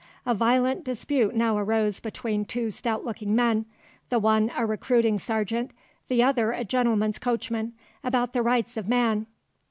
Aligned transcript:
A 0.25 0.33
violent 0.33 0.83
dispute 0.83 1.35
now 1.35 1.55
arose 1.59 1.99
between 1.99 2.43
two 2.43 2.71
stout 2.71 3.05
looking 3.05 3.35
men, 3.35 3.67
the 4.09 4.17
one 4.17 4.51
a 4.57 4.65
recruiting 4.65 5.19
sergeant, 5.19 5.69
the 6.07 6.23
other 6.23 6.51
a 6.53 6.63
gentleman's 6.63 7.19
coachman, 7.19 7.73
about 8.03 8.33
the 8.33 8.41
Rights 8.41 8.77
of 8.77 8.87
Man.... 8.87 9.27